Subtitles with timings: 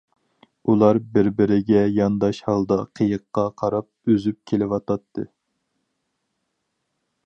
[0.71, 5.31] ئۇلار بىر-بىرىگە يانداش ھالدا قېيىققا قاراپ ئۈزۈپ كېلىۋاتاتتى.